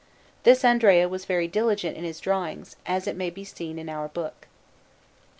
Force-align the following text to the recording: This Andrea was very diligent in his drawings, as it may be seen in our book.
This 0.41 0.65
Andrea 0.65 1.07
was 1.07 1.25
very 1.25 1.47
diligent 1.47 1.95
in 1.95 2.03
his 2.03 2.19
drawings, 2.19 2.75
as 2.87 3.05
it 3.05 3.15
may 3.15 3.29
be 3.29 3.43
seen 3.43 3.77
in 3.77 3.87
our 3.87 4.07
book. 4.07 4.47